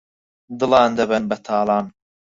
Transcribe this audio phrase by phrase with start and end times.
[0.59, 1.85] دڵان دەبەن بەتاڵان